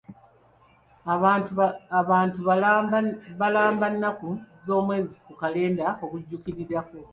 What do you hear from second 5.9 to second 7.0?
okujjukirirako.